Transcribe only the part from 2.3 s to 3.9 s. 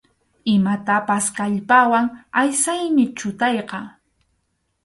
aysaymi chutayqa.